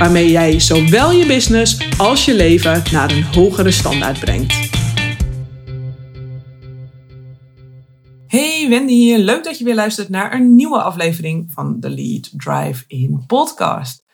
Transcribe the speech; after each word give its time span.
waarmee 0.00 0.30
jij 0.30 0.60
zowel 0.60 1.10
je 1.12 1.26
business 1.26 1.98
als 1.98 2.24
je 2.24 2.34
leven 2.34 2.82
naar 2.92 3.10
een 3.10 3.22
hogere 3.24 3.70
standaard 3.70 4.20
brengt. 4.20 4.70
Hey 8.26 8.66
Wendy 8.68 8.92
hier, 8.92 9.18
leuk 9.18 9.44
dat 9.44 9.58
je 9.58 9.64
weer 9.64 9.74
luistert 9.74 10.08
naar 10.08 10.34
een 10.34 10.54
nieuwe 10.54 10.82
aflevering 10.82 11.52
van 11.52 11.80
de 11.80 11.90
Lead 11.90 12.30
Drive 12.36 12.84
In 12.86 13.24
podcast. 13.26 14.04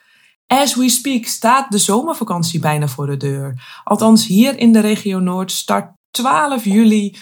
As 0.47 0.75
we 0.75 0.89
speak 0.89 1.25
staat 1.25 1.71
de 1.71 1.77
zomervakantie 1.77 2.59
bijna 2.59 2.87
voor 2.87 3.05
de 3.05 3.17
deur. 3.17 3.81
Althans, 3.83 4.27
hier 4.27 4.57
in 4.57 4.71
de 4.71 4.79
regio 4.79 5.19
Noord 5.19 5.51
start 5.51 5.91
12 6.11 6.63
juli 6.63 7.15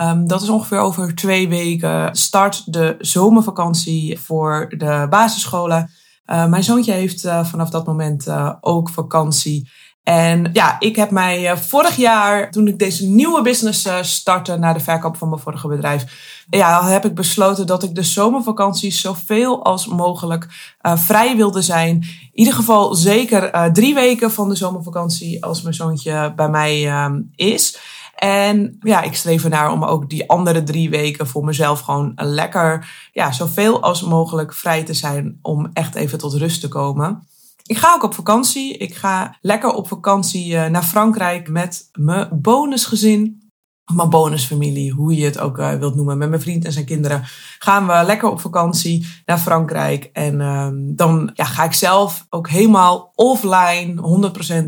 Um, 0.00 0.26
dat 0.26 0.42
is 0.42 0.48
ongeveer 0.48 0.78
over 0.78 1.14
twee 1.14 1.48
weken. 1.48 2.14
Start 2.16 2.72
de 2.72 2.96
zomervakantie 2.98 4.18
voor 4.18 4.74
de 4.76 5.06
basisscholen. 5.10 5.90
Uh, 6.26 6.46
mijn 6.46 6.64
zoontje 6.64 6.92
heeft 6.92 7.24
uh, 7.24 7.44
vanaf 7.44 7.70
dat 7.70 7.86
moment 7.86 8.26
uh, 8.26 8.52
ook 8.60 8.90
vakantie. 8.90 9.70
En 10.02 10.50
ja, 10.52 10.76
ik 10.78 10.96
heb 10.96 11.10
mij 11.10 11.56
vorig 11.56 11.96
jaar, 11.96 12.50
toen 12.50 12.68
ik 12.68 12.78
deze 12.78 13.06
nieuwe 13.06 13.42
business 13.42 13.88
startte 14.00 14.56
na 14.56 14.72
de 14.72 14.80
verkoop 14.80 15.16
van 15.16 15.28
mijn 15.28 15.40
vorige 15.40 15.68
bedrijf, 15.68 16.04
ja, 16.50 16.86
heb 16.86 17.04
ik 17.04 17.14
besloten 17.14 17.66
dat 17.66 17.82
ik 17.82 17.94
de 17.94 18.02
zomervakantie 18.02 18.92
zoveel 18.92 19.64
als 19.64 19.86
mogelijk 19.86 20.46
vrij 20.80 21.36
wilde 21.36 21.62
zijn. 21.62 21.94
In 21.96 22.30
ieder 22.32 22.54
geval 22.54 22.94
zeker 22.94 23.72
drie 23.72 23.94
weken 23.94 24.30
van 24.30 24.48
de 24.48 24.56
zomervakantie 24.56 25.44
als 25.44 25.62
mijn 25.62 25.74
zoontje 25.74 26.32
bij 26.36 26.48
mij 26.48 26.88
ehm, 26.88 27.20
is. 27.34 27.78
En 28.24 28.76
ja, 28.80 29.02
ik 29.02 29.14
streef 29.14 29.44
ernaar 29.44 29.72
om 29.72 29.84
ook 29.84 30.10
die 30.10 30.28
andere 30.28 30.62
drie 30.62 30.90
weken 30.90 31.26
voor 31.26 31.44
mezelf 31.44 31.80
gewoon 31.80 32.12
lekker, 32.14 32.88
ja, 33.12 33.32
zoveel 33.32 33.82
als 33.82 34.02
mogelijk 34.02 34.54
vrij 34.54 34.82
te 34.82 34.94
zijn 34.94 35.38
om 35.42 35.70
echt 35.72 35.94
even 35.94 36.18
tot 36.18 36.34
rust 36.34 36.60
te 36.60 36.68
komen. 36.68 37.28
Ik 37.66 37.78
ga 37.78 37.94
ook 37.94 38.02
op 38.02 38.14
vakantie. 38.14 38.76
Ik 38.76 38.94
ga 38.94 39.36
lekker 39.40 39.72
op 39.72 39.88
vakantie 39.88 40.56
eh, 40.56 40.70
naar 40.70 40.82
Frankrijk 40.82 41.48
met 41.48 41.88
mijn 41.92 42.28
bonusgezin. 42.32 43.50
Mijn 43.94 44.10
bonusfamilie, 44.10 44.92
hoe 44.92 45.16
je 45.16 45.24
het 45.24 45.38
ook 45.38 45.58
uh, 45.58 45.74
wilt 45.74 45.94
noemen. 45.94 46.18
Met 46.18 46.28
mijn 46.28 46.40
vriend 46.40 46.64
en 46.64 46.72
zijn 46.72 46.84
kinderen 46.84 47.22
gaan 47.58 47.86
we 47.86 48.02
lekker 48.04 48.30
op 48.30 48.40
vakantie 48.40 49.06
naar 49.24 49.38
Frankrijk. 49.38 50.10
En 50.12 50.40
uh, 50.40 50.68
dan 50.96 51.30
ja, 51.34 51.44
ga 51.44 51.64
ik 51.64 51.72
zelf 51.72 52.26
ook 52.30 52.48
helemaal 52.48 53.12
offline, 53.14 54.00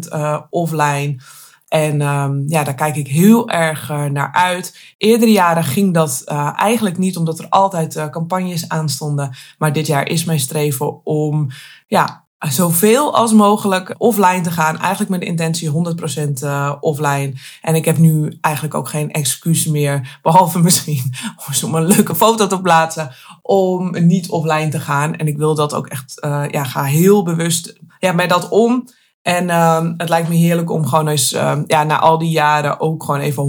100% 0.08 0.12
uh, 0.12 0.40
offline. 0.50 1.20
En 1.76 2.00
um, 2.00 2.44
ja, 2.46 2.64
daar 2.64 2.74
kijk 2.74 2.96
ik 2.96 3.08
heel 3.08 3.48
erg 3.48 3.90
uh, 3.90 4.04
naar 4.04 4.32
uit. 4.32 4.94
Eerdere 4.98 5.32
jaren 5.32 5.64
ging 5.64 5.94
dat 5.94 6.22
uh, 6.26 6.52
eigenlijk 6.56 6.98
niet, 6.98 7.16
omdat 7.16 7.38
er 7.38 7.48
altijd 7.48 7.96
uh, 7.96 8.08
campagnes 8.08 8.68
aanstonden. 8.68 9.34
Maar 9.58 9.72
dit 9.72 9.86
jaar 9.86 10.08
is 10.08 10.24
mijn 10.24 10.40
streven 10.40 11.04
om 11.04 11.48
ja, 11.86 12.24
zoveel 12.38 13.14
als 13.14 13.32
mogelijk 13.32 13.94
offline 13.98 14.40
te 14.40 14.50
gaan. 14.50 14.78
Eigenlijk 14.78 15.10
met 15.10 15.20
de 15.20 15.26
intentie 15.26 15.70
100% 15.70 15.72
offline. 16.80 17.32
En 17.62 17.74
ik 17.74 17.84
heb 17.84 17.98
nu 17.98 18.38
eigenlijk 18.40 18.74
ook 18.74 18.88
geen 18.88 19.12
excuus 19.12 19.66
meer, 19.66 20.18
behalve 20.22 20.58
misschien 20.58 21.14
om 21.64 21.74
een 21.74 21.86
leuke 21.86 22.14
foto 22.14 22.46
te 22.46 22.60
plaatsen, 22.60 23.10
om 23.42 23.96
niet 24.06 24.28
offline 24.28 24.68
te 24.68 24.80
gaan. 24.80 25.16
En 25.16 25.26
ik 25.26 25.36
wil 25.36 25.54
dat 25.54 25.74
ook 25.74 25.86
echt, 25.86 26.14
ja, 26.50 26.64
ga 26.64 26.82
heel 26.82 27.22
bewust 27.22 27.78
ja, 27.98 28.12
met 28.12 28.28
dat 28.28 28.48
om. 28.48 28.88
En 29.26 29.50
um, 29.50 29.94
het 29.96 30.08
lijkt 30.08 30.28
me 30.28 30.34
heerlijk 30.34 30.70
om 30.70 30.86
gewoon 30.86 31.08
eens, 31.08 31.34
um, 31.34 31.64
ja, 31.66 31.84
na 31.84 31.98
al 31.98 32.18
die 32.18 32.30
jaren 32.30 32.80
ook 32.80 33.04
gewoon 33.04 33.20
even 33.20 33.44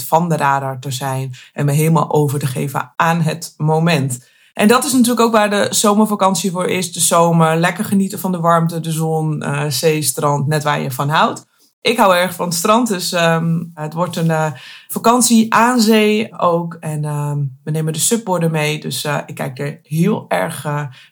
100% 0.00 0.06
van 0.06 0.28
de 0.28 0.36
radar 0.36 0.80
te 0.80 0.90
zijn. 0.90 1.34
En 1.52 1.64
me 1.64 1.72
helemaal 1.72 2.12
over 2.12 2.38
te 2.38 2.46
geven 2.46 2.92
aan 2.96 3.20
het 3.20 3.54
moment. 3.56 4.28
En 4.52 4.68
dat 4.68 4.84
is 4.84 4.92
natuurlijk 4.92 5.20
ook 5.20 5.32
waar 5.32 5.50
de 5.50 5.66
zomervakantie 5.70 6.50
voor 6.50 6.66
is. 6.66 6.92
De 6.92 7.00
zomer, 7.00 7.56
lekker 7.56 7.84
genieten 7.84 8.18
van 8.18 8.32
de 8.32 8.40
warmte, 8.40 8.80
de 8.80 8.90
zon, 8.90 9.42
uh, 9.42 9.64
zee, 9.66 10.02
strand, 10.02 10.46
net 10.46 10.62
waar 10.62 10.80
je 10.80 10.90
van 10.90 11.08
houdt. 11.08 11.46
Ik 11.80 11.96
hou 11.96 12.16
erg 12.16 12.34
van 12.34 12.46
het 12.46 12.56
strand, 12.56 12.88
dus 12.88 13.12
um, 13.12 13.70
het 13.74 13.94
wordt 13.94 14.16
een 14.16 14.30
uh, 14.30 14.52
vakantie 14.88 15.54
aan 15.54 15.80
zee 15.80 16.38
ook. 16.38 16.76
En 16.80 17.04
um, 17.04 17.58
we 17.64 17.70
nemen 17.70 17.92
de 17.92 17.98
subborden 17.98 18.50
mee, 18.50 18.80
dus 18.80 19.04
uh, 19.04 19.18
ik 19.26 19.34
kijk 19.34 19.58
er 19.58 19.78
heel 19.82 20.24
erg 20.28 20.64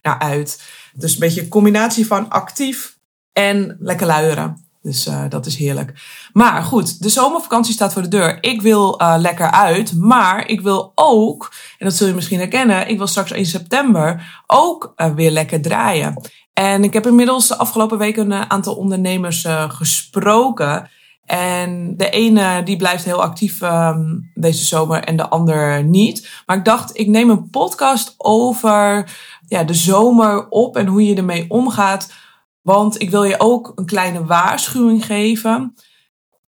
naar 0.03 0.19
uit. 0.19 0.63
Dus 0.93 1.13
een 1.13 1.21
beetje 1.21 1.41
een 1.41 1.49
combinatie 1.49 2.07
van 2.07 2.29
actief 2.29 2.96
en 3.37 3.77
lekker 3.81 4.07
luieren. 4.07 4.65
Dus 4.83 5.07
uh, 5.07 5.23
dat 5.29 5.47
is 5.47 5.57
heerlijk. 5.57 5.93
Maar 6.33 6.63
goed, 6.63 7.03
de 7.03 7.09
zomervakantie 7.09 7.75
staat 7.75 7.93
voor 7.93 8.03
de 8.03 8.09
deur. 8.09 8.39
Ik 8.41 8.63
wil 8.63 9.01
uh, 9.03 9.15
lekker 9.19 9.51
uit, 9.51 9.95
maar 9.95 10.49
ik 10.49 10.61
wil 10.61 10.93
ook, 10.95 11.53
en 11.79 11.87
dat 11.87 11.95
zul 11.95 12.07
je 12.07 12.15
misschien 12.15 12.39
herkennen, 12.39 12.89
ik 12.89 12.99
wil 12.99 13.07
straks 13.07 13.31
in 13.31 13.47
september 13.47 14.43
ook 14.47 14.93
uh, 14.97 15.15
weer 15.15 15.31
lekker 15.31 15.63
draaien. 15.63 16.21
En 16.53 16.85
ik 16.85 16.93
heb 16.93 17.07
inmiddels 17.07 17.49
de 17.49 17.57
afgelopen 17.57 17.99
weken 17.99 18.31
een 18.31 18.51
aantal 18.51 18.75
ondernemers 18.75 19.47
gesproken. 19.69 20.91
En 21.25 21.97
de 21.97 22.11
ene 22.11 22.63
die 22.63 22.77
blijft 22.77 23.05
heel 23.05 23.23
actief 23.23 23.63
um, 23.63 24.31
deze 24.35 24.65
zomer 24.65 25.05
en 25.05 25.17
de 25.17 25.29
ander 25.29 25.85
niet. 25.85 26.29
Maar 26.47 26.57
ik 26.57 26.65
dacht, 26.65 26.99
ik 26.99 27.07
neem 27.07 27.31
een 27.31 27.51
podcast 27.51 28.15
over 28.17 29.11
ja, 29.49 29.65
de 29.65 29.75
zomer 29.75 30.49
op 30.49 30.77
en 30.77 30.87
hoe 30.87 31.07
je 31.07 31.15
ermee 31.15 31.45
omgaat 31.49 32.09
want 32.66 33.00
ik 33.03 33.10
wil 33.10 33.25
je 33.25 33.41
ook 33.41 33.72
een 33.75 33.87
kleine 33.87 34.25
waarschuwing 34.25 35.04
geven. 35.04 35.75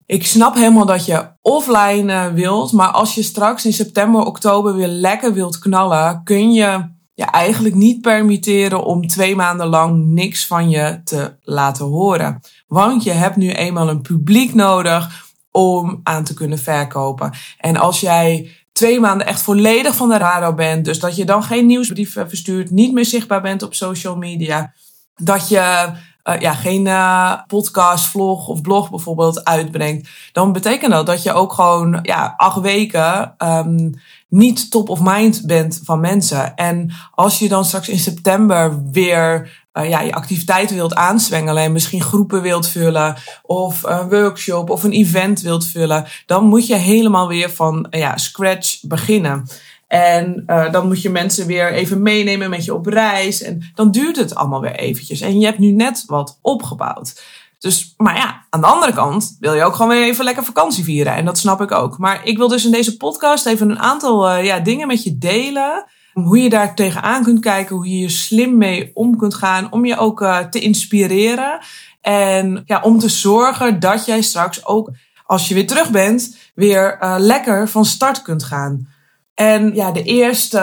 Ik 0.07 0.27
snap 0.27 0.55
helemaal 0.55 0.87
dat 0.87 1.07
je 1.07 1.31
offline 1.43 2.13
eh, 2.13 2.27
wilt, 2.27 2.73
maar 2.73 2.89
als 2.89 3.15
je 3.15 3.23
straks 3.23 3.65
in 3.65 3.73
september, 3.73 4.25
oktober 4.25 4.75
weer 4.75 4.89
lekker 4.89 5.33
wilt 5.33 5.59
knallen, 5.59 6.21
kun 6.25 6.53
je 6.53 6.91
je 7.15 7.25
eigenlijk 7.25 7.75
niet 7.75 8.01
permitteren 8.01 8.85
om 8.85 9.07
twee 9.07 9.37
maanden 9.37 9.67
lang 9.67 10.07
niks 10.07 10.47
van 10.47 10.71
je 10.71 11.01
te 11.05 11.37
laten 11.43 11.85
horen. 11.85 12.41
Want 12.67 13.03
je 13.03 13.13
hebt 13.13 13.37
nu 13.37 13.51
eenmaal 13.53 13.89
een 13.89 14.03
publiek 14.03 14.55
nodig 14.55 15.25
om 15.51 16.01
aan 16.03 16.25
te 16.25 16.35
kunnen 16.35 16.59
verkopen. 16.59 17.33
En 17.59 17.77
als 17.77 18.01
jij 18.01 18.51
twee 18.73 19.01
maanden 19.01 19.27
echt 19.27 19.43
volledig 19.43 19.97
van 19.97 20.09
de 20.09 20.19
radar 20.19 20.55
bent, 20.55 20.85
dus 20.85 20.99
dat 20.99 21.17
je 21.17 21.25
dan 21.25 21.43
geen 21.43 21.67
nieuwsbrief 21.67 22.13
verstuurt, 22.13 22.71
niet 22.71 22.93
meer 22.93 23.05
zichtbaar 23.05 23.43
bent 23.43 23.63
op 23.63 23.75
social 23.75 24.17
media, 24.17 24.73
dat 25.17 25.49
je 25.49 25.91
uh, 26.25 26.41
ja, 26.41 26.53
geen 26.53 26.87
uh, 26.87 27.35
podcast, 27.47 28.07
vlog 28.07 28.49
of 28.49 28.61
blog 28.61 28.91
bijvoorbeeld 28.91 29.45
uitbrengt, 29.45 30.09
dan 30.33 30.53
betekent 30.53 30.93
dat 30.93 31.07
dat 31.07 31.23
je 31.23 31.33
ook 31.33 31.53
gewoon 31.53 31.99
ja, 32.03 32.35
acht 32.37 32.61
weken 32.61 33.35
um, 33.39 34.01
niet 34.29 34.71
top 34.71 34.89
of 34.89 35.01
mind 35.03 35.47
bent 35.47 35.81
van 35.85 36.01
mensen. 36.01 36.57
En 36.57 36.93
als 37.15 37.39
je 37.39 37.49
dan 37.49 37.65
straks 37.65 37.89
in 37.89 37.99
september 37.99 38.91
weer 38.93 39.51
uh, 39.73 39.89
ja, 39.89 40.01
je 40.01 40.15
activiteiten 40.15 40.77
wilt 40.77 40.95
aanzwengelen 40.95 41.63
en 41.63 41.73
misschien 41.73 42.03
groepen 42.03 42.43
wilt 42.43 42.69
vullen 42.69 43.17
of 43.43 43.83
een 43.83 44.09
workshop 44.09 44.71
of 44.71 44.83
een 44.83 44.93
event 44.93 45.41
wilt 45.41 45.67
vullen, 45.67 46.07
dan 46.27 46.45
moet 46.45 46.67
je 46.67 46.75
helemaal 46.75 47.29
weer 47.29 47.51
van 47.51 47.87
ja, 47.91 48.17
scratch 48.17 48.81
beginnen. 48.83 49.47
En 49.93 50.45
uh, 50.47 50.73
dan 50.73 50.87
moet 50.87 51.03
je 51.03 51.11
mensen 51.11 51.47
weer 51.47 51.73
even 51.73 52.03
meenemen 52.03 52.51
met 52.51 52.65
je 52.65 52.75
op 52.75 52.87
reis. 52.87 53.43
En 53.43 53.63
dan 53.75 53.91
duurt 53.91 54.17
het 54.17 54.35
allemaal 54.35 54.61
weer 54.61 54.75
eventjes. 54.77 55.21
En 55.21 55.39
je 55.39 55.47
hebt 55.47 55.59
nu 55.59 55.71
net 55.71 56.05
wat 56.07 56.39
opgebouwd. 56.41 57.23
Dus, 57.59 57.95
maar 57.97 58.17
ja, 58.17 58.47
aan 58.51 58.61
de 58.61 58.67
andere 58.67 58.93
kant 58.93 59.37
wil 59.41 59.55
je 59.55 59.65
ook 59.65 59.75
gewoon 59.75 59.91
weer 59.91 60.05
even 60.05 60.25
lekker 60.25 60.45
vakantie 60.45 60.85
vieren. 60.85 61.15
En 61.15 61.25
dat 61.25 61.39
snap 61.39 61.61
ik 61.61 61.73
ook. 61.73 61.99
Maar 61.99 62.21
ik 62.25 62.37
wil 62.37 62.49
dus 62.49 62.65
in 62.65 62.71
deze 62.71 62.97
podcast 62.97 63.47
even 63.47 63.71
een 63.71 63.79
aantal 63.79 64.31
uh, 64.31 64.45
ja, 64.45 64.61
dingen 64.61 64.87
met 64.87 65.03
je 65.03 65.19
delen. 65.19 65.85
Hoe 66.13 66.39
je 66.39 66.49
daar 66.49 66.75
tegenaan 66.75 67.23
kunt 67.23 67.41
kijken, 67.41 67.77
hoe 67.77 67.89
je 67.89 67.99
je 67.99 68.09
slim 68.09 68.57
mee 68.57 68.91
om 68.95 69.17
kunt 69.17 69.35
gaan. 69.35 69.73
Om 69.73 69.85
je 69.85 69.97
ook 69.97 70.21
uh, 70.21 70.39
te 70.39 70.61
inspireren. 70.61 71.59
En 72.01 72.63
ja, 72.67 72.81
om 72.81 72.99
te 72.99 73.09
zorgen 73.09 73.81
dat 73.81 74.07
jij 74.07 74.23
straks 74.23 74.67
ook, 74.67 74.91
als 75.27 75.49
je 75.49 75.55
weer 75.55 75.67
terug 75.67 75.91
bent, 75.91 76.37
weer 76.55 76.99
uh, 77.03 77.15
lekker 77.19 77.69
van 77.69 77.85
start 77.85 78.23
kunt 78.23 78.43
gaan. 78.43 78.92
En 79.35 79.75
ja, 79.75 79.93
de 79.93 80.03
eerste 80.03 80.59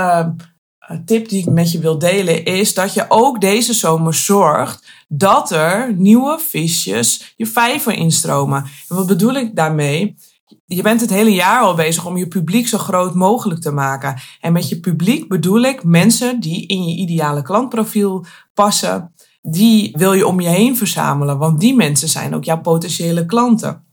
eh, 0.79 0.97
tip 1.05 1.29
die 1.29 1.39
ik 1.39 1.49
met 1.49 1.71
je 1.71 1.79
wil 1.79 1.99
delen 1.99 2.45
is 2.45 2.73
dat 2.73 2.93
je 2.93 3.05
ook 3.07 3.41
deze 3.41 3.73
zomer 3.73 4.13
zorgt 4.13 4.87
dat 5.07 5.51
er 5.51 5.93
nieuwe 5.95 6.39
visjes 6.39 7.33
je 7.35 7.45
vijver 7.45 7.93
instromen. 7.93 8.63
En 8.89 8.95
wat 8.95 9.07
bedoel 9.07 9.33
ik 9.33 9.55
daarmee? 9.55 10.15
Je 10.65 10.81
bent 10.81 11.01
het 11.01 11.09
hele 11.09 11.33
jaar 11.33 11.61
al 11.61 11.75
bezig 11.75 12.05
om 12.05 12.17
je 12.17 12.27
publiek 12.27 12.67
zo 12.67 12.77
groot 12.77 13.15
mogelijk 13.15 13.61
te 13.61 13.71
maken. 13.71 14.21
En 14.39 14.53
met 14.53 14.69
je 14.69 14.79
publiek 14.79 15.27
bedoel 15.27 15.61
ik 15.61 15.83
mensen 15.83 16.39
die 16.39 16.67
in 16.67 16.87
je 16.87 16.95
ideale 16.95 17.41
klantprofiel 17.41 18.25
passen, 18.53 19.13
die 19.41 19.95
wil 19.97 20.13
je 20.13 20.27
om 20.27 20.39
je 20.39 20.49
heen 20.49 20.77
verzamelen, 20.77 21.37
want 21.37 21.59
die 21.59 21.75
mensen 21.75 22.09
zijn 22.09 22.35
ook 22.35 22.43
jouw 22.43 22.61
potentiële 22.61 23.25
klanten. 23.25 23.88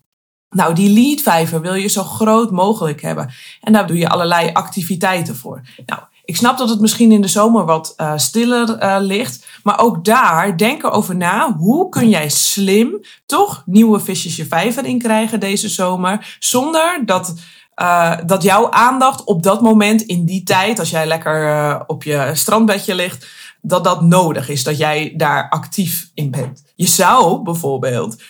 Nou, 0.50 0.74
die 0.74 0.90
leadvijver 0.90 1.60
wil 1.60 1.74
je 1.74 1.88
zo 1.88 2.02
groot 2.02 2.50
mogelijk 2.50 3.02
hebben. 3.02 3.30
En 3.60 3.72
daar 3.72 3.86
doe 3.86 3.98
je 3.98 4.08
allerlei 4.08 4.50
activiteiten 4.52 5.36
voor. 5.36 5.60
Nou, 5.86 6.00
ik 6.24 6.36
snap 6.36 6.58
dat 6.58 6.68
het 6.68 6.80
misschien 6.80 7.12
in 7.12 7.20
de 7.20 7.28
zomer 7.28 7.64
wat 7.64 7.94
uh, 7.96 8.12
stiller 8.16 8.82
uh, 8.82 8.96
ligt. 9.00 9.46
Maar 9.62 9.80
ook 9.80 10.04
daar, 10.04 10.56
denk 10.56 10.82
erover 10.82 11.16
na. 11.16 11.52
Hoe 11.52 11.88
kun 11.88 12.08
jij 12.08 12.28
slim 12.28 13.00
toch 13.26 13.62
nieuwe 13.66 14.00
visjes 14.00 14.36
je 14.36 14.46
vijver 14.46 14.84
in 14.84 14.98
krijgen 14.98 15.40
deze 15.40 15.68
zomer? 15.68 16.36
Zonder 16.38 17.02
dat, 17.04 17.34
uh, 17.82 18.16
dat 18.26 18.42
jouw 18.42 18.70
aandacht 18.70 19.24
op 19.24 19.42
dat 19.42 19.60
moment, 19.60 20.02
in 20.02 20.24
die 20.24 20.42
tijd, 20.42 20.78
als 20.78 20.90
jij 20.90 21.06
lekker 21.06 21.84
op 21.86 22.02
je 22.02 22.30
strandbedje 22.34 22.94
ligt, 22.94 23.26
dat 23.60 23.84
dat 23.84 24.02
nodig 24.02 24.48
is. 24.48 24.64
Dat 24.64 24.78
jij 24.78 25.14
daar 25.16 25.48
actief 25.48 26.10
in 26.14 26.30
bent. 26.30 26.65
Je 26.76 26.86
zou 26.86 27.42
bijvoorbeeld 27.42 28.22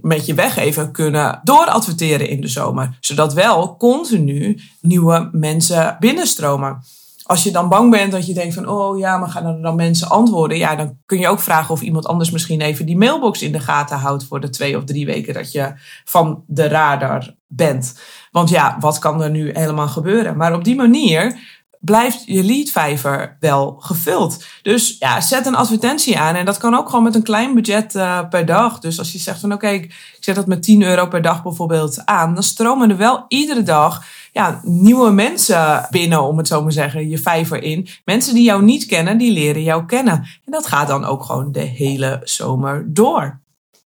met 0.00 0.26
je 0.26 0.34
weggeven 0.34 0.92
kunnen 0.92 1.40
dooradverteren 1.42 2.28
in 2.28 2.40
de 2.40 2.48
zomer. 2.48 2.96
Zodat 3.00 3.32
wel 3.32 3.76
continu 3.76 4.60
nieuwe 4.80 5.28
mensen 5.32 5.96
binnenstromen 6.00 6.82
als 7.26 7.42
je 7.42 7.50
dan 7.50 7.68
bang 7.68 7.90
bent 7.90 8.12
dat 8.12 8.26
je 8.26 8.34
denkt 8.34 8.54
van, 8.54 8.68
oh 8.68 8.98
ja, 8.98 9.16
maar 9.16 9.28
gaan 9.28 9.46
er 9.46 9.62
dan 9.62 9.74
mensen 9.74 10.08
antwoorden? 10.08 10.58
Ja, 10.58 10.76
dan 10.76 10.98
kun 11.06 11.18
je 11.18 11.28
ook 11.28 11.40
vragen 11.40 11.74
of 11.74 11.80
iemand 11.80 12.06
anders 12.06 12.30
misschien 12.30 12.60
even 12.60 12.86
die 12.86 12.96
mailbox 12.96 13.42
in 13.42 13.52
de 13.52 13.60
gaten 13.60 13.98
houdt 13.98 14.24
voor 14.24 14.40
de 14.40 14.50
twee 14.50 14.76
of 14.76 14.84
drie 14.84 15.06
weken 15.06 15.34
dat 15.34 15.52
je 15.52 15.72
van 16.04 16.44
de 16.46 16.68
radar 16.68 17.34
bent. 17.46 18.00
Want 18.30 18.48
ja, 18.48 18.76
wat 18.80 18.98
kan 18.98 19.22
er 19.22 19.30
nu 19.30 19.50
helemaal 19.52 19.88
gebeuren? 19.88 20.36
Maar 20.36 20.54
op 20.54 20.64
die 20.64 20.76
manier 20.76 21.38
blijft 21.84 22.22
je 22.26 22.44
leadvijver 22.44 23.36
wel 23.40 23.76
gevuld. 23.78 24.44
Dus 24.62 24.96
ja, 24.98 25.20
zet 25.20 25.46
een 25.46 25.54
advertentie 25.54 26.18
aan. 26.18 26.34
En 26.34 26.44
dat 26.44 26.58
kan 26.58 26.74
ook 26.74 26.88
gewoon 26.88 27.04
met 27.04 27.14
een 27.14 27.22
klein 27.22 27.54
budget 27.54 27.94
uh, 27.94 28.20
per 28.28 28.46
dag. 28.46 28.78
Dus 28.78 28.98
als 28.98 29.12
je 29.12 29.18
zegt 29.18 29.40
van 29.40 29.52
oké, 29.52 29.68
ik 29.68 30.16
zet 30.20 30.34
dat 30.34 30.46
met 30.46 30.62
10 30.62 30.82
euro 30.82 31.06
per 31.06 31.22
dag 31.22 31.42
bijvoorbeeld 31.42 32.06
aan. 32.06 32.34
Dan 32.34 32.42
stromen 32.42 32.90
er 32.90 32.96
wel 32.96 33.24
iedere 33.28 33.62
dag 33.62 34.04
ja, 34.34 34.60
nieuwe 34.62 35.10
mensen 35.10 35.86
binnen, 35.90 36.22
om 36.22 36.38
het 36.38 36.48
zo 36.48 36.62
maar 36.62 36.72
zeggen, 36.72 37.08
je 37.08 37.18
vijver 37.18 37.62
in. 37.62 37.88
Mensen 38.04 38.34
die 38.34 38.44
jou 38.44 38.62
niet 38.62 38.86
kennen, 38.86 39.18
die 39.18 39.32
leren 39.32 39.62
jou 39.62 39.86
kennen. 39.86 40.14
En 40.14 40.52
dat 40.52 40.66
gaat 40.66 40.88
dan 40.88 41.04
ook 41.04 41.24
gewoon 41.24 41.52
de 41.52 41.60
hele 41.60 42.20
zomer 42.24 42.84
door. 42.86 43.40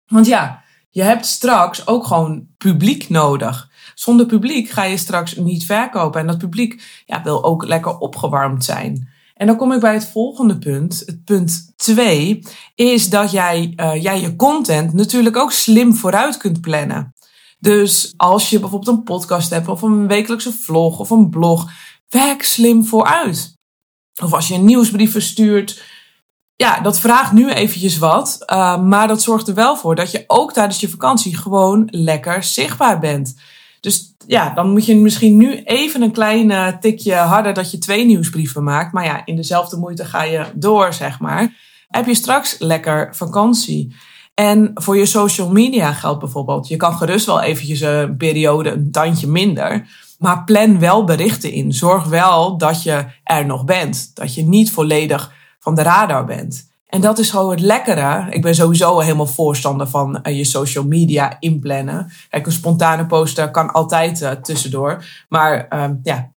Want 0.07 0.25
ja, 0.25 0.63
je 0.89 1.01
hebt 1.01 1.25
straks 1.25 1.87
ook 1.87 2.05
gewoon 2.05 2.47
publiek 2.57 3.09
nodig. 3.09 3.68
Zonder 3.99 4.25
publiek 4.25 4.69
ga 4.69 4.83
je 4.83 4.97
straks 4.97 5.35
niet 5.35 5.65
verkopen. 5.65 6.21
En 6.21 6.27
dat 6.27 6.37
publiek 6.37 7.03
ja, 7.05 7.23
wil 7.23 7.43
ook 7.43 7.65
lekker 7.65 7.97
opgewarmd 7.97 8.63
zijn. 8.63 9.09
En 9.33 9.47
dan 9.47 9.55
kom 9.55 9.71
ik 9.71 9.79
bij 9.79 9.93
het 9.93 10.05
volgende 10.05 10.57
punt. 10.57 11.03
Het 11.05 11.23
punt 11.23 11.73
2 11.75 12.43
is 12.75 13.09
dat 13.09 13.31
jij, 13.31 13.73
uh, 13.75 14.03
jij 14.03 14.21
je 14.21 14.35
content 14.35 14.93
natuurlijk 14.93 15.37
ook 15.37 15.51
slim 15.51 15.95
vooruit 15.95 16.37
kunt 16.37 16.61
plannen. 16.61 17.13
Dus 17.59 18.13
als 18.17 18.49
je 18.49 18.59
bijvoorbeeld 18.59 18.97
een 18.97 19.03
podcast 19.03 19.49
hebt 19.49 19.67
of 19.67 19.81
een 19.81 20.07
wekelijkse 20.07 20.53
vlog 20.53 20.99
of 20.99 21.09
een 21.09 21.29
blog, 21.29 21.71
werk 22.09 22.43
slim 22.43 22.85
vooruit. 22.85 23.57
Of 24.23 24.33
als 24.33 24.47
je 24.47 24.53
een 24.53 24.65
nieuwsbrief 24.65 25.11
verstuurt, 25.11 25.83
ja, 26.55 26.79
dat 26.79 26.99
vraagt 26.99 27.31
nu 27.31 27.49
eventjes 27.49 27.97
wat. 27.97 28.43
Uh, 28.51 28.81
maar 28.81 29.07
dat 29.07 29.21
zorgt 29.21 29.47
er 29.47 29.53
wel 29.53 29.77
voor 29.77 29.95
dat 29.95 30.11
je 30.11 30.23
ook 30.27 30.53
tijdens 30.53 30.79
je 30.79 30.89
vakantie 30.89 31.37
gewoon 31.37 31.87
lekker 31.91 32.43
zichtbaar 32.43 32.99
bent. 32.99 33.35
Dus 33.81 34.15
ja, 34.27 34.53
dan 34.53 34.71
moet 34.71 34.85
je 34.85 34.95
misschien 34.95 35.37
nu 35.37 35.61
even 35.63 36.01
een 36.01 36.11
klein 36.11 36.79
tikje 36.79 37.13
harder 37.13 37.53
dat 37.53 37.71
je 37.71 37.77
twee 37.77 38.05
nieuwsbrieven 38.05 38.63
maakt. 38.63 38.93
Maar 38.93 39.05
ja, 39.05 39.25
in 39.25 39.35
dezelfde 39.35 39.77
moeite 39.77 40.05
ga 40.05 40.23
je 40.23 40.45
door, 40.53 40.93
zeg 40.93 41.19
maar. 41.19 41.55
Heb 41.87 42.05
je 42.05 42.15
straks 42.15 42.55
lekker 42.59 43.15
vakantie. 43.15 43.95
En 44.33 44.71
voor 44.73 44.97
je 44.97 45.05
social 45.05 45.51
media 45.51 45.93
geldt 45.93 46.19
bijvoorbeeld, 46.19 46.67
je 46.67 46.75
kan 46.75 46.93
gerust 46.93 47.25
wel 47.25 47.41
eventjes 47.41 47.81
een 47.81 48.17
periode 48.17 48.69
een 48.69 48.91
tandje 48.91 49.27
minder. 49.27 49.87
Maar 50.17 50.43
plan 50.43 50.79
wel 50.79 51.03
berichten 51.03 51.51
in. 51.51 51.73
Zorg 51.73 52.05
wel 52.05 52.57
dat 52.57 52.83
je 52.83 53.05
er 53.23 53.45
nog 53.45 53.65
bent. 53.65 54.11
Dat 54.13 54.33
je 54.35 54.43
niet 54.43 54.71
volledig 54.71 55.33
van 55.59 55.75
de 55.75 55.81
radar 55.81 56.25
bent. 56.25 56.68
En 56.89 57.01
dat 57.01 57.19
is 57.19 57.29
gewoon 57.29 57.51
het 57.51 57.59
lekkere. 57.59 58.27
Ik 58.29 58.41
ben 58.41 58.55
sowieso 58.55 58.99
helemaal 58.99 59.27
voorstander 59.27 59.87
van 59.87 60.19
uh, 60.23 60.37
je 60.37 60.43
social 60.43 60.83
media 60.83 61.35
inplannen. 61.39 62.11
Kijk, 62.29 62.45
een 62.45 62.51
spontane 62.51 63.05
poster 63.05 63.51
kan 63.51 63.71
altijd 63.71 64.21
uh, 64.21 64.31
tussendoor. 64.31 65.05
Maar 65.27 65.67
uh, 65.73 65.85
ja, 66.03 66.31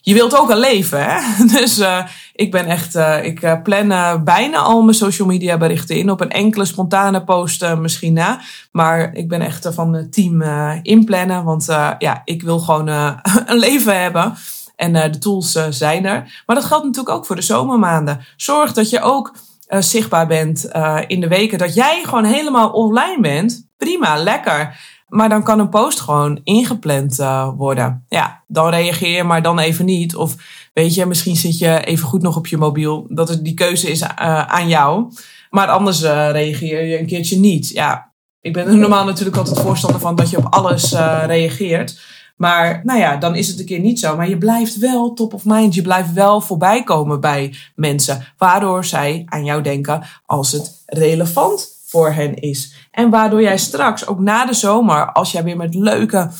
je 0.00 0.14
wilt 0.14 0.38
ook 0.38 0.50
een 0.50 0.58
leven, 0.58 1.04
hè? 1.04 1.20
Dus 1.58 1.78
uh, 1.78 2.06
ik 2.34 2.50
ben 2.50 2.66
echt, 2.66 2.94
ik 3.22 3.60
plan 3.62 3.88
bijna 4.24 4.58
al 4.58 4.82
mijn 4.82 4.96
social 4.96 5.28
media 5.28 5.56
berichten 5.56 5.96
in 5.96 6.10
op 6.10 6.20
een 6.20 6.30
enkele 6.30 6.64
spontane 6.64 7.24
post 7.24 7.74
misschien 7.76 8.12
na. 8.12 8.40
Maar 8.72 9.14
ik 9.14 9.28
ben 9.28 9.40
echt 9.40 9.68
van 9.72 9.92
het 9.92 10.12
team 10.12 10.42
inplannen, 10.82 11.44
want 11.44 11.64
ja, 11.98 12.22
ik 12.24 12.42
wil 12.42 12.58
gewoon 12.58 12.88
een 13.46 13.58
leven 13.58 14.02
hebben. 14.02 14.34
En 14.76 14.92
de 14.92 15.18
tools 15.18 15.52
zijn 15.70 16.04
er. 16.04 16.42
Maar 16.46 16.56
dat 16.56 16.64
geldt 16.64 16.84
natuurlijk 16.84 17.16
ook 17.16 17.26
voor 17.26 17.36
de 17.36 17.42
zomermaanden. 17.42 18.26
Zorg 18.36 18.72
dat 18.72 18.90
je 18.90 19.00
ook 19.00 19.34
uh, 19.68 19.80
zichtbaar 19.80 20.26
bent 20.26 20.68
uh, 20.72 21.00
in 21.06 21.20
de 21.20 21.28
weken 21.28 21.58
dat 21.58 21.74
jij 21.74 22.02
gewoon 22.04 22.24
helemaal 22.24 22.70
offline 22.70 23.18
bent, 23.20 23.68
prima, 23.76 24.16
lekker. 24.16 24.78
Maar 25.06 25.28
dan 25.28 25.42
kan 25.42 25.58
een 25.58 25.68
post 25.68 26.00
gewoon 26.00 26.40
ingepland 26.42 27.20
uh, 27.20 27.48
worden. 27.56 28.04
Ja, 28.08 28.44
dan 28.46 28.68
reageer 28.68 29.16
je, 29.16 29.24
maar 29.24 29.42
dan 29.42 29.58
even 29.58 29.84
niet. 29.84 30.16
Of 30.16 30.34
weet 30.72 30.94
je, 30.94 31.06
misschien 31.06 31.36
zit 31.36 31.58
je 31.58 31.84
even 31.84 32.06
goed 32.08 32.22
nog 32.22 32.36
op 32.36 32.46
je 32.46 32.56
mobiel. 32.56 33.06
Dat 33.08 33.28
het 33.28 33.44
die 33.44 33.54
keuze 33.54 33.90
is 33.90 34.04
aan 34.46 34.68
jou. 34.68 35.12
Maar 35.50 35.68
anders 35.68 36.02
reageer 36.02 36.84
je 36.84 36.98
een 36.98 37.06
keertje 37.06 37.38
niet. 37.38 37.68
Ja, 37.68 38.12
ik 38.40 38.52
ben 38.52 38.66
er 38.66 38.76
normaal 38.76 39.04
natuurlijk 39.04 39.36
altijd 39.36 39.60
voorstander 39.60 40.00
van 40.00 40.16
dat 40.16 40.30
je 40.30 40.36
op 40.36 40.46
alles 40.50 40.92
reageert. 41.26 42.00
Maar 42.36 42.80
nou 42.84 42.98
ja, 42.98 43.16
dan 43.16 43.34
is 43.34 43.48
het 43.48 43.58
een 43.58 43.66
keer 43.66 43.80
niet 43.80 44.00
zo. 44.00 44.16
Maar 44.16 44.28
je 44.28 44.38
blijft 44.38 44.78
wel 44.78 45.12
top 45.12 45.34
of 45.34 45.44
mind. 45.44 45.74
Je 45.74 45.82
blijft 45.82 46.12
wel 46.12 46.40
voorbij 46.40 46.82
komen 46.82 47.20
bij 47.20 47.54
mensen. 47.74 48.26
Waardoor 48.38 48.84
zij 48.84 49.22
aan 49.26 49.44
jou 49.44 49.62
denken 49.62 50.04
als 50.26 50.52
het 50.52 50.82
relevant 50.86 51.76
voor 51.86 52.12
hen 52.12 52.34
is. 52.34 52.88
En 52.90 53.10
waardoor 53.10 53.42
jij 53.42 53.58
straks, 53.58 54.06
ook 54.06 54.18
na 54.18 54.46
de 54.46 54.54
zomer, 54.54 55.12
als 55.12 55.32
jij 55.32 55.44
weer 55.44 55.56
met 55.56 55.74
leuke 55.74 56.30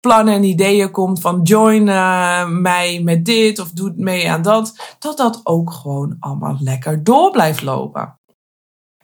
plannen 0.00 0.34
en 0.34 0.44
ideeën 0.44 0.90
komt 0.90 1.20
van 1.20 1.42
join 1.42 1.86
uh, 1.86 2.48
mij 2.48 3.00
met 3.04 3.24
dit 3.24 3.58
of 3.58 3.70
doe 3.70 3.92
mee 3.96 4.30
aan 4.30 4.42
dat, 4.42 4.96
dat 4.98 5.16
dat 5.16 5.40
ook 5.44 5.72
gewoon 5.72 6.16
allemaal 6.20 6.56
lekker 6.60 7.04
door 7.04 7.30
blijft 7.30 7.62
lopen. 7.62 8.18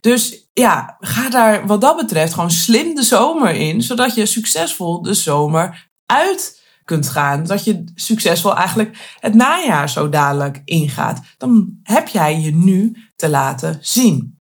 Dus 0.00 0.48
ja, 0.52 0.96
ga 1.00 1.30
daar 1.30 1.66
wat 1.66 1.80
dat 1.80 1.96
betreft 1.96 2.34
gewoon 2.34 2.50
slim 2.50 2.94
de 2.94 3.02
zomer 3.02 3.50
in, 3.50 3.82
zodat 3.82 4.14
je 4.14 4.26
succesvol 4.26 5.02
de 5.02 5.14
zomer 5.14 5.90
uit 6.12 6.60
kunt 6.84 7.08
gaan. 7.08 7.44
Dat 7.44 7.64
je 7.64 7.84
succesvol 7.94 8.56
eigenlijk 8.56 9.16
het 9.20 9.34
najaar 9.34 9.88
zo 9.88 10.08
dadelijk 10.08 10.62
ingaat. 10.64 11.20
Dan 11.38 11.78
heb 11.82 12.08
jij 12.08 12.40
je 12.40 12.54
nu 12.54 12.96
te 13.16 13.28
laten 13.28 13.78
zien. 13.80 14.40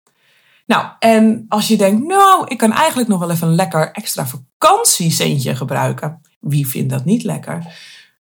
Nou, 0.66 0.88
en 1.00 1.46
als 1.48 1.68
je 1.68 1.78
denkt, 1.78 2.08
nou, 2.08 2.46
ik 2.48 2.58
kan 2.58 2.72
eigenlijk 2.72 3.10
nog 3.10 3.20
wel 3.20 3.32
even 3.32 3.48
een 3.48 3.56
lekker 3.56 3.92
extra 3.92 4.28
vakantiecentje 4.28 5.56
gebruiken. 5.56 6.22
Wie 6.40 6.68
vindt 6.68 6.90
dat 6.90 7.06
niet 7.06 7.24
lekker? 7.24 7.66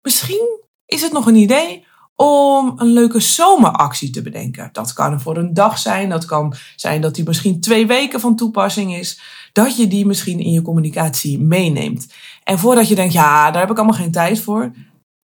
Misschien 0.02 0.62
is 0.86 1.02
het 1.02 1.12
nog 1.12 1.26
een 1.26 1.36
idee 1.36 1.86
om 2.16 2.74
een 2.76 2.94
leuke 2.94 3.20
zomeractie 3.20 4.10
te 4.10 4.22
bedenken. 4.22 4.70
Dat 4.72 4.94
kan 4.94 5.22
voor 5.22 5.38
een 5.38 5.54
dag 5.54 5.78
zijn, 5.78 6.10
dat 6.10 6.26
kan 6.26 6.54
zijn 6.76 7.02
dat 7.02 7.16
die 7.16 7.26
misschien 7.26 7.62
twee 7.62 7.88
weken 7.88 8.20
van 8.20 8.36
toepassing 8.36 8.96
is. 8.96 9.22
Dat 9.52 9.78
je 9.78 9.88
die 9.88 10.06
misschien 10.06 10.40
in 10.40 10.52
je 10.52 10.62
communicatie 10.62 11.40
meeneemt. 11.40 12.14
En 12.44 12.60
voordat 12.60 12.88
je 12.88 12.96
denkt, 12.96 13.14
ja, 13.14 13.52
daar 13.52 13.62
heb 13.62 13.72
ik 13.72 13.78
allemaal 13.78 13.98
geen 13.98 14.12
tijd 14.12 14.40
voor. 14.40 14.72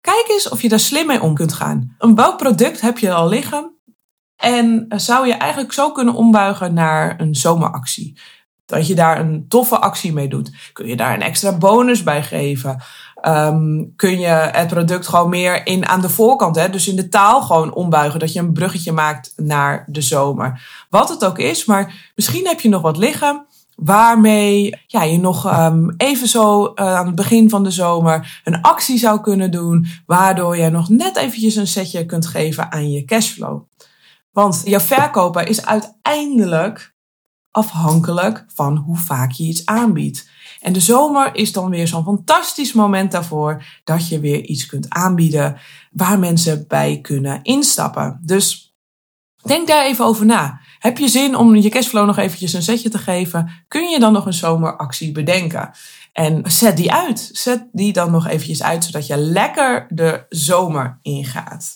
Kijk 0.01 0.25
eens 0.27 0.50
of 0.50 0.62
je 0.62 0.69
daar 0.69 0.79
slim 0.79 1.07
mee 1.07 1.22
om 1.22 1.34
kunt 1.34 1.53
gaan. 1.53 1.96
Een 1.98 2.15
welk 2.15 2.38
product 2.38 2.81
heb 2.81 2.98
je 2.98 3.13
al 3.13 3.27
liggen? 3.27 3.75
En 4.36 4.86
zou 4.96 5.27
je 5.27 5.34
eigenlijk 5.34 5.74
zo 5.74 5.91
kunnen 5.91 6.13
ombuigen 6.13 6.74
naar 6.74 7.19
een 7.22 7.36
zomeractie? 7.36 8.19
Dat 8.65 8.88
je 8.88 8.96
daar 8.96 9.19
een 9.19 9.46
toffe 9.48 9.79
actie 9.79 10.13
mee 10.13 10.27
doet. 10.27 10.51
Kun 10.74 10.88
je 10.88 10.96
daar 10.96 11.13
een 11.13 11.22
extra 11.22 11.57
bonus 11.57 12.03
bij 12.03 12.24
geven? 12.24 12.81
Um, 13.22 13.94
kun 13.96 14.20
je 14.20 14.28
het 14.28 14.68
product 14.68 15.08
gewoon 15.08 15.30
meer 15.30 15.66
in 15.66 15.88
aan 15.88 16.02
de 16.02 16.10
voorkant, 16.10 16.56
hè? 16.56 16.70
dus 16.70 16.88
in 16.88 16.96
de 16.96 17.10
taal 17.10 17.42
gewoon 17.42 17.74
ombuigen, 17.74 18.20
dat 18.20 18.34
je 18.34 18.40
een 18.40 18.54
bruggetje 18.54 18.92
maakt 18.92 19.34
naar 19.36 19.86
de 19.88 20.02
zomer. 20.02 20.62
Wat 20.90 21.10
het 21.10 21.26
ook 21.26 21.38
is, 21.38 21.66
maar 21.66 22.12
misschien 22.16 22.48
heb 22.48 22.60
je 22.60 22.70
nog 22.70 22.82
wat 22.82 22.98
liggen 22.98 23.46
waarmee 23.78 24.82
ja, 24.88 25.04
je 25.04 25.20
nog 25.20 25.60
um, 25.60 25.94
even 25.98 26.28
zo 26.28 26.64
uh, 26.64 26.96
aan 26.96 27.06
het 27.06 27.16
begin 27.16 27.50
van 27.50 27.64
de 27.64 27.72
zomer 27.72 28.42
een 28.44 28.62
actie 28.62 28.98
zou 28.98 29.22
kunnen 29.22 29.52
doen, 29.52 29.88
waardoor 30.06 30.58
je 30.58 30.70
nog 30.70 30.90
net 30.90 31.18
eventjes 31.18 31.56
een 31.56 31.68
setje 31.68 32.06
kunt 32.06 32.26
geven 32.26 32.72
aan 32.72 32.92
je 32.92 33.06
cashflow. 33.06 33.62
Want 34.32 34.62
je 34.66 34.80
verkoper 34.80 35.48
is 35.48 35.66
uiteindelijk 35.66 36.96
afhankelijk 37.58 38.46
van 38.54 38.78
hoe 38.78 38.98
vaak 38.98 39.32
je 39.32 39.44
iets 39.44 39.66
aanbiedt. 39.66 40.30
En 40.62 40.74
de 40.74 40.80
zomer 40.80 41.36
is 41.36 41.52
dan 41.52 41.70
weer 41.70 41.88
zo'n 41.88 42.04
fantastisch 42.04 42.74
moment 42.74 43.12
daarvoor 43.12 43.64
dat 43.84 44.08
je 44.08 44.20
weer 44.20 44.44
iets 44.44 44.66
kunt 44.66 44.90
aanbieden 44.90 45.58
waar 45.92 46.20
mensen 46.20 46.66
bij 46.68 47.00
kunnen 47.02 47.44
instappen. 47.44 48.20
Dus 48.24 48.76
denk 49.44 49.68
daar 49.68 49.86
even 49.86 50.06
over 50.06 50.26
na. 50.26 50.60
Heb 50.80 50.98
je 50.98 51.08
zin 51.08 51.36
om 51.36 51.56
je 51.56 51.70
cashflow 51.70 52.06
nog 52.06 52.18
eventjes 52.18 52.54
een 52.54 52.62
zetje 52.62 52.90
te 52.90 52.98
geven? 52.98 53.52
Kun 53.68 53.90
je 53.90 54.00
dan 54.00 54.14
nog 54.14 54.26
een 54.26 54.34
zomeractie 54.34 55.12
bedenken? 55.12 55.72
En 56.14 56.42
zet 56.52 56.78
die 56.78 56.92
uit. 56.92 57.30
Zet 57.34 57.68
die 57.72 57.94
dan 57.94 58.12
nog 58.12 58.28
eventjes 58.28 58.64
uit, 58.64 58.84
zodat 58.84 59.08
je 59.08 59.18
lekker 59.18 59.86
de 59.90 60.26
zomer 60.30 61.00
ingaat. 61.02 61.76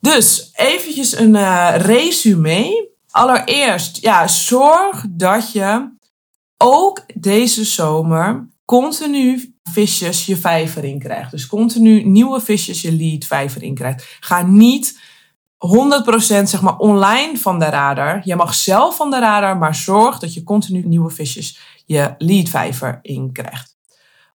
Dus 0.00 0.50
eventjes 0.54 1.18
een 1.18 1.34
uh, 1.34 1.74
resume. 1.76 2.89
Allereerst, 3.10 3.96
ja, 3.96 4.28
zorg 4.28 5.04
dat 5.10 5.52
je 5.52 5.98
ook 6.56 7.04
deze 7.14 7.64
zomer 7.64 8.48
continu 8.64 9.54
visjes 9.62 10.26
je 10.26 10.36
vijver 10.36 10.84
in 10.84 10.98
krijgt. 10.98 11.30
Dus 11.30 11.46
continu 11.46 12.04
nieuwe 12.04 12.40
visjes 12.40 12.80
je 12.80 12.92
lead 12.92 13.24
vijver 13.24 13.62
in 13.62 13.74
krijgt. 13.74 14.16
Ga 14.20 14.42
niet 14.42 15.00
100% 15.66 16.42
zeg 16.42 16.60
maar 16.60 16.76
online 16.76 17.38
van 17.38 17.58
de 17.58 17.64
radar. 17.64 18.20
Je 18.24 18.36
mag 18.36 18.54
zelf 18.54 18.96
van 18.96 19.10
de 19.10 19.18
radar, 19.18 19.58
maar 19.58 19.74
zorg 19.74 20.18
dat 20.18 20.34
je 20.34 20.42
continu 20.42 20.82
nieuwe 20.86 21.10
visjes 21.10 21.58
je 21.86 22.14
lead 22.18 22.48
vijver 22.48 22.98
in 23.02 23.32
krijgt. 23.32 23.76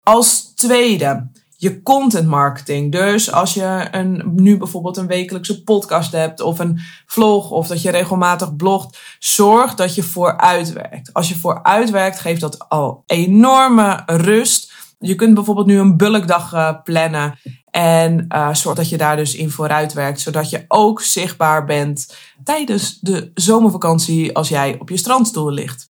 Als 0.04 0.54
tweede, 0.54 1.32
je 1.62 1.82
content 1.82 2.28
marketing. 2.28 2.92
Dus 2.92 3.32
als 3.32 3.54
je 3.54 3.88
een, 3.92 4.32
nu 4.36 4.58
bijvoorbeeld 4.58 4.98
een 4.98 5.08
wekelijkse 5.08 5.64
podcast 5.64 6.12
hebt 6.12 6.42
of 6.42 6.60
een 6.60 6.80
vlog 7.06 7.52
of 7.52 7.68
dat 7.68 7.82
je 7.82 7.92
regelmatig 7.92 8.56
blogt, 8.56 9.00
zorg 9.20 9.76
dat 9.76 9.96
je 9.96 10.04
vooruit 10.04 10.74
werkt. 10.74 11.14
Als 11.14 11.30
je 11.30 11.38
vooruit 11.38 11.90
werkt, 11.90 12.20
geeft 12.20 12.42
dat 12.42 12.70
al 12.70 13.04
enorme 13.06 14.04
rust. 14.06 14.74
Je 15.00 15.16
kunt 15.16 15.34
bijvoorbeeld 15.34 15.68
nu 15.68 15.80
een 15.80 15.98
bulkdag 15.98 16.54
uh, 16.54 16.74
plannen 16.84 17.40
en 17.66 18.26
uh, 18.30 18.54
zorg 18.54 18.76
dat 18.76 18.90
je 18.90 18.98
daar 18.98 19.16
dus 19.16 19.36
in 19.36 19.50
vooruit 19.50 19.94
werkt, 19.94 20.20
zodat 20.20 20.50
je 20.50 20.66
ook 20.68 21.02
zichtbaar 21.02 21.66
bent 21.66 22.16
tijdens 22.44 23.00
de 23.00 23.32
zomervakantie 23.34 24.36
als 24.36 24.50
jij 24.50 24.76
op 24.80 24.90
je 24.90 24.98
strandstoel 24.98 25.52
ligt. 25.52 25.91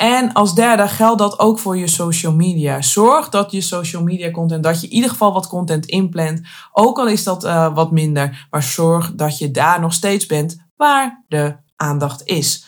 En 0.00 0.32
als 0.32 0.54
derde 0.54 0.88
geldt 0.88 1.18
dat 1.18 1.38
ook 1.38 1.58
voor 1.58 1.76
je 1.76 1.86
social 1.86 2.32
media. 2.32 2.82
Zorg 2.82 3.28
dat 3.28 3.52
je 3.52 3.60
social 3.60 4.02
media 4.02 4.30
content, 4.30 4.62
dat 4.62 4.80
je 4.80 4.86
in 4.86 4.92
ieder 4.92 5.10
geval 5.10 5.32
wat 5.32 5.48
content 5.48 5.86
inplant. 5.86 6.40
Ook 6.72 6.98
al 6.98 7.08
is 7.08 7.24
dat 7.24 7.44
uh, 7.44 7.74
wat 7.74 7.90
minder. 7.90 8.46
Maar 8.50 8.62
zorg 8.62 9.14
dat 9.14 9.38
je 9.38 9.50
daar 9.50 9.80
nog 9.80 9.92
steeds 9.92 10.26
bent 10.26 10.66
waar 10.76 11.24
de 11.28 11.56
aandacht 11.76 12.22
is. 12.24 12.66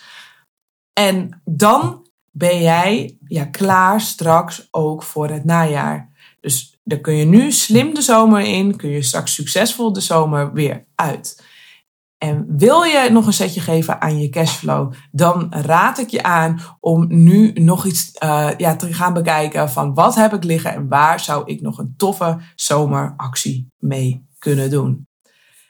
En 0.93 1.41
dan 1.45 2.07
ben 2.31 2.61
jij 2.61 3.17
ja, 3.27 3.45
klaar 3.45 4.01
straks 4.01 4.67
ook 4.71 5.03
voor 5.03 5.29
het 5.29 5.45
najaar. 5.45 6.09
Dus 6.41 6.79
dan 6.83 7.01
kun 7.01 7.15
je 7.15 7.25
nu 7.25 7.51
slim 7.51 7.93
de 7.93 8.01
zomer 8.01 8.41
in, 8.41 8.75
kun 8.75 8.89
je 8.89 9.01
straks 9.01 9.33
succesvol 9.33 9.93
de 9.93 10.01
zomer 10.01 10.53
weer 10.53 10.85
uit. 10.95 11.43
En 12.23 12.45
wil 12.47 12.83
je 12.83 13.09
nog 13.11 13.25
een 13.25 13.33
setje 13.33 13.61
geven 13.61 14.01
aan 14.01 14.19
je 14.19 14.29
cashflow, 14.29 14.93
dan 15.11 15.47
raad 15.49 15.97
ik 15.97 16.09
je 16.09 16.23
aan 16.23 16.59
om 16.79 17.05
nu 17.09 17.51
nog 17.53 17.85
iets 17.85 18.11
uh, 18.23 18.49
ja, 18.57 18.75
te 18.75 18.93
gaan 18.93 19.13
bekijken 19.13 19.69
van 19.69 19.93
wat 19.93 20.15
heb 20.15 20.33
ik 20.33 20.43
liggen 20.43 20.73
en 20.73 20.87
waar 20.87 21.19
zou 21.19 21.43
ik 21.45 21.61
nog 21.61 21.77
een 21.77 21.93
toffe 21.97 22.37
zomeractie 22.55 23.67
mee 23.79 24.25
kunnen 24.39 24.69
doen. 24.69 25.07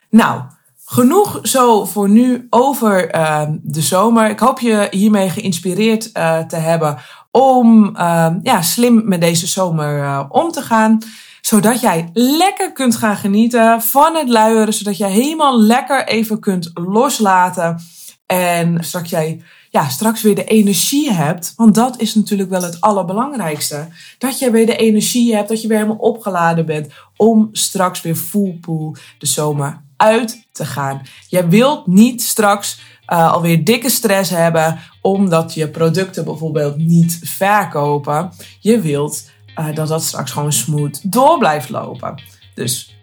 Nou, 0.10 0.42
genoeg 0.86 1.40
zo 1.42 1.86
voor 1.86 2.10
nu 2.10 2.48
over 2.50 3.16
uh, 3.16 3.44
de 3.62 3.82
zomer. 3.82 4.30
Ik 4.30 4.40
hoop 4.40 4.60
je 4.60 4.88
hiermee 4.92 5.30
geïnspireerd 5.30 6.10
uh, 6.18 6.40
te 6.40 6.56
hebben 6.56 6.98
om 7.32 7.92
ja, 8.42 8.62
slim 8.62 9.02
met 9.06 9.22
deze 9.22 9.48
zomer 9.48 10.26
om 10.30 10.52
te 10.52 10.62
gaan 10.62 11.00
zodat 11.46 11.82
jij 11.82 12.10
lekker 12.14 12.72
kunt 12.72 12.96
gaan 12.96 13.18
genieten 13.18 13.82
van 13.82 14.16
het 14.16 14.30
luieren. 14.30 14.74
Zodat 14.74 14.98
jij 14.98 15.12
helemaal 15.12 15.62
lekker 15.62 16.08
even 16.08 16.40
kunt 16.40 16.72
loslaten. 16.74 17.80
En 18.26 18.84
straks 18.84 19.10
jij 19.10 19.42
ja, 19.70 19.88
straks 19.90 20.22
weer 20.22 20.36
de 20.36 20.44
energie 20.44 21.12
hebt. 21.12 21.54
Want 21.56 21.76
dat 21.76 22.00
is 22.02 22.16
natuurlijk 22.16 22.50
wel 22.50 22.62
het 22.62 22.82
allerbelangrijkste. 22.82 23.88
Dat 24.18 24.40
je 24.40 24.52
weer 24.52 24.66
de 24.66 24.76
energie 24.76 25.36
hebt, 25.36 25.50
dat 25.50 25.62
je 25.62 25.68
weer 25.68 25.78
helemaal 25.78 25.98
opgeladen 25.98 26.66
bent. 26.66 26.94
Om 27.18 27.50
straks 27.52 28.02
weer 28.02 28.16
full 28.16 28.58
pool 28.62 28.96
de 29.18 29.26
zomer 29.26 29.82
uit 29.98 30.48
te 30.52 30.66
gaan. 30.66 31.02
Jij 31.28 31.48
wilt 31.48 31.88
niet 31.88 32.22
straks 32.22 32.80
uh, 33.08 33.34
alweer 33.34 33.64
dikke 33.64 33.90
stress 33.90 34.30
hebben 34.30 34.80
omdat 35.02 35.54
je 35.54 35.68
producten 35.68 36.26
bijvoorbeeld 36.26 36.78
niet 36.78 37.20
verkopen. 37.24 38.32
Je 38.60 38.82
wilt 38.82 39.32
uh, 39.60 39.76
dat 39.76 39.88
dat 39.88 40.04
straks 40.04 40.32
gewoon 40.32 40.54
smooth 40.54 41.12
door 41.12 41.38
blijft 41.38 41.70
lopen. 41.70 42.22
Dus 42.54 42.96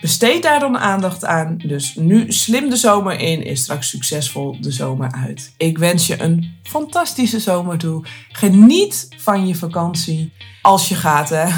besteed 0.00 0.42
daar 0.42 0.60
dan 0.60 0.78
aandacht 0.78 1.24
aan. 1.24 1.56
Dus 1.66 1.94
nu 1.94 2.32
slim 2.32 2.70
de 2.70 2.76
zomer 2.76 3.20
in, 3.20 3.44
is 3.44 3.62
straks 3.62 3.88
succesvol 3.88 4.56
de 4.60 4.70
zomer 4.70 5.12
uit. 5.26 5.54
Ik 5.56 5.78
wens 5.78 6.06
je 6.06 6.22
een 6.22 6.54
fantastische 6.62 7.40
zomer 7.40 7.78
toe. 7.78 8.04
Geniet 8.32 9.08
van 9.16 9.46
je 9.46 9.54
vakantie 9.54 10.32
als 10.62 10.88
je 10.88 10.94
gaat. 10.94 11.28
Hè. 11.28 11.44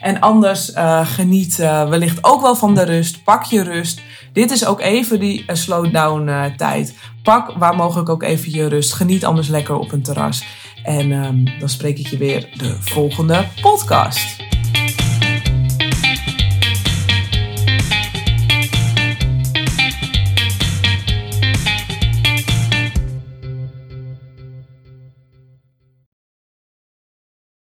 En 0.00 0.20
anders 0.20 0.70
uh, 0.70 1.06
geniet 1.06 1.58
uh, 1.58 1.88
wellicht 1.88 2.24
ook 2.24 2.40
wel 2.40 2.56
van 2.56 2.74
de 2.74 2.82
rust. 2.82 3.24
Pak 3.24 3.44
je 3.44 3.62
rust. 3.62 4.00
Dit 4.32 4.50
is 4.50 4.66
ook 4.66 4.80
even 4.80 5.20
die 5.20 5.44
slowdown 5.46 6.52
tijd. 6.56 6.94
Pak 7.22 7.52
waar 7.58 7.76
mogelijk 7.76 8.08
ook 8.08 8.22
even 8.22 8.50
je 8.50 8.68
rust. 8.68 8.92
Geniet 8.92 9.24
anders 9.24 9.48
lekker 9.48 9.78
op 9.78 9.92
een 9.92 10.02
terras. 10.02 10.44
En 10.86 11.12
um, 11.12 11.44
dan 11.58 11.68
spreek 11.68 11.98
ik 11.98 12.06
je 12.06 12.16
weer 12.16 12.48
de 12.56 12.76
volgende 12.80 13.48
podcast. 13.60 14.36